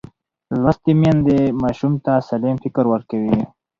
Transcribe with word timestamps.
لوستې 0.63 0.91
میندې 1.01 1.39
ماشوم 1.61 1.93
ته 2.05 2.13
سالم 2.27 2.57
فکر 2.63 2.85
ورکوي. 2.93 3.37